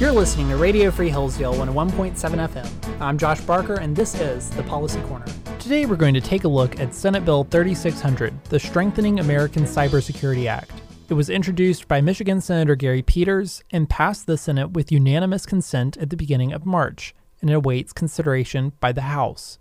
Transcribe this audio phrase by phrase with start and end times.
[0.00, 3.00] You're listening to Radio Free Hillsdale 101.7 FM.
[3.00, 5.26] I'm Josh Barker, and this is the Policy Corner.
[5.58, 10.46] Today, we're going to take a look at Senate Bill 3600, the Strengthening American Cybersecurity
[10.46, 10.72] Act.
[11.10, 15.98] It was introduced by Michigan Senator Gary Peters and passed the Senate with unanimous consent
[15.98, 19.58] at the beginning of March, and it awaits consideration by the House.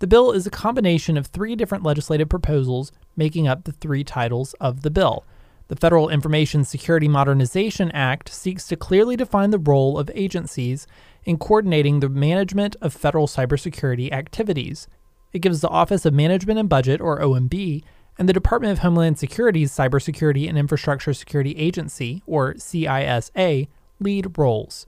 [0.00, 4.54] The bill is a combination of three different legislative proposals making up the three titles
[4.60, 5.24] of the bill.
[5.68, 10.86] The Federal Information Security Modernization Act seeks to clearly define the role of agencies
[11.24, 14.86] in coordinating the management of federal cybersecurity activities.
[15.32, 17.82] It gives the Office of Management and Budget, or OMB,
[18.18, 23.68] and the Department of Homeland Security's Cybersecurity and Infrastructure Security Agency, or CISA,
[24.00, 24.86] lead roles.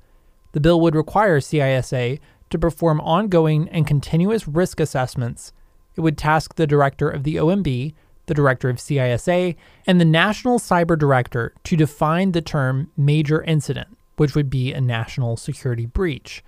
[0.53, 5.53] The bill would require CISA to perform ongoing and continuous risk assessments.
[5.97, 7.95] It would task the director of the OMB
[8.31, 9.57] the director of CISA,
[9.89, 14.81] and the National Cyber Director to define the term major incident, which would be a
[14.81, 16.45] national security breach.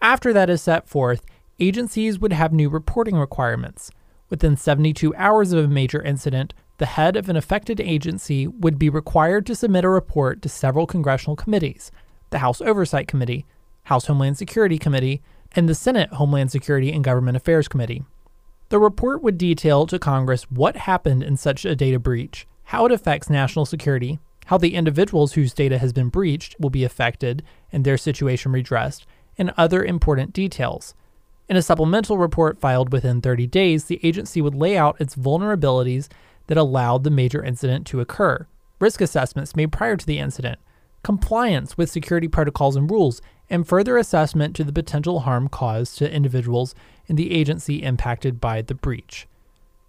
[0.00, 1.24] After that is set forth,
[1.60, 3.92] agencies would have new reporting requirements.
[4.30, 8.88] Within 72 hours of a major incident, the head of an affected agency would be
[8.88, 11.92] required to submit a report to several congressional committees
[12.30, 13.44] the House Oversight Committee,
[13.84, 15.22] House Homeland Security Committee,
[15.54, 18.04] and the Senate Homeland Security and Government Affairs Committee.
[18.68, 22.92] The report would detail to Congress what happened in such a data breach, how it
[22.92, 27.84] affects national security, how the individuals whose data has been breached will be affected and
[27.84, 30.94] their situation redressed, and other important details.
[31.48, 36.08] In a supplemental report filed within 30 days, the agency would lay out its vulnerabilities
[36.46, 38.46] that allowed the major incident to occur,
[38.80, 40.58] risk assessments made prior to the incident,
[41.02, 46.10] compliance with security protocols and rules, and further assessment to the potential harm caused to
[46.10, 46.74] individuals
[47.06, 49.26] in the agency impacted by the breach.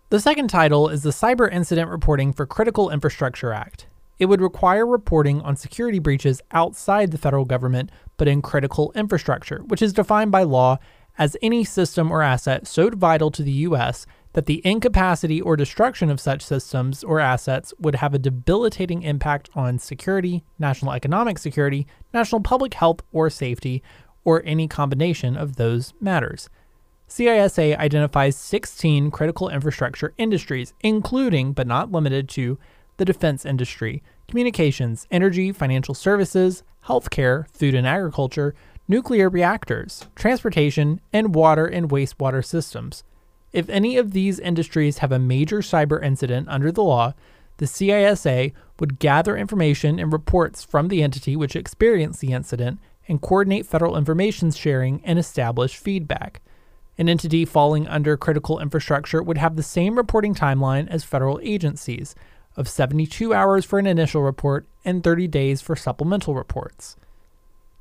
[0.09, 3.87] The second title is the Cyber Incident Reporting for Critical Infrastructure Act.
[4.19, 9.63] It would require reporting on security breaches outside the federal government but in critical infrastructure,
[9.67, 10.77] which is defined by law
[11.17, 14.05] as any system or asset so vital to the U.S.
[14.33, 19.49] that the incapacity or destruction of such systems or assets would have a debilitating impact
[19.55, 23.83] on security, national economic security, national public health or safety,
[24.25, 26.49] or any combination of those matters.
[27.09, 32.57] CISA identifies 16 critical infrastructure industries, including but not limited to
[32.97, 38.55] the defense industry, communications, energy, financial services, healthcare, food and agriculture,
[38.87, 43.03] nuclear reactors, transportation, and water and wastewater systems.
[43.51, 47.13] If any of these industries have a major cyber incident under the law,
[47.57, 53.21] the CISA would gather information and reports from the entity which experienced the incident and
[53.21, 56.41] coordinate federal information sharing and establish feedback.
[56.97, 62.15] An entity falling under critical infrastructure would have the same reporting timeline as federal agencies
[62.55, 66.95] of 72 hours for an initial report and 30 days for supplemental reports.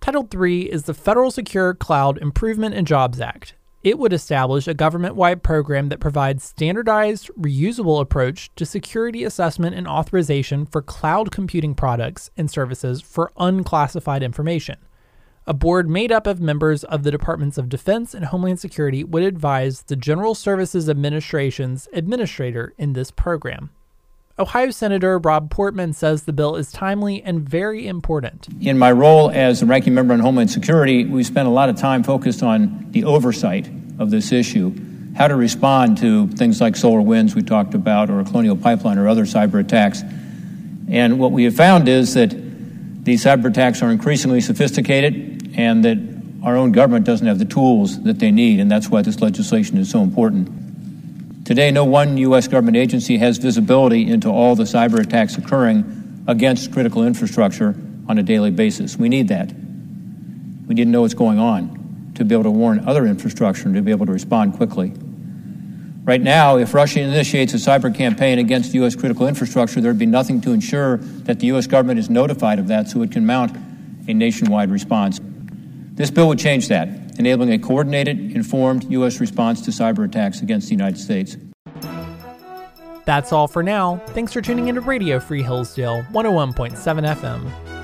[0.03, 3.55] Title III is the Federal Secure Cloud Improvement and Jobs Act.
[3.85, 9.77] It would establish a government wide program that provides standardized, reusable approach to security assessment
[9.77, 14.77] and authorization for cloud computing products and services for unclassified information.
[15.47, 19.23] A board made up of members of the Departments of Defense and Homeland Security would
[19.23, 23.71] advise the General Services Administration's administrator in this program.
[24.39, 28.49] Ohio Senator Rob Portman says the bill is timely and very important.
[28.63, 31.77] In my role as the ranking member on Homeland Security, we spent a lot of
[31.77, 34.75] time focused on the oversight of this issue,
[35.17, 39.07] how to respond to things like SolarWinds we talked about, or a Colonial Pipeline, or
[39.07, 40.03] other cyber attacks.
[40.89, 42.31] And what we have found is that
[43.05, 45.99] these cyber attacks are increasingly sophisticated and that
[46.43, 49.77] our own government doesn't have the tools that they need, and that's why this legislation
[49.77, 50.62] is so important.
[51.45, 52.47] Today, no one U.S.
[52.47, 57.75] government agency has visibility into all the cyber attacks occurring against critical infrastructure
[58.09, 58.97] on a daily basis.
[58.97, 59.53] We need that.
[59.53, 63.75] We need to know what's going on to be able to warn other infrastructure and
[63.75, 64.93] to be able to respond quickly.
[66.05, 68.95] Right now, if Russia initiates a cyber campaign against U.S.
[68.95, 71.67] critical infrastructure, there would be nothing to ensure that the U.S.
[71.67, 73.57] government is notified of that so it can mount
[74.09, 75.21] a nationwide response.
[75.95, 79.21] This bill would change that, enabling a coordinated, informed U.S.
[79.21, 81.37] response to cyber attacks against the United States.
[83.05, 83.97] That's all for now.
[84.09, 87.82] Thanks for tuning into Radio Free Hillsdale 101.7 FM.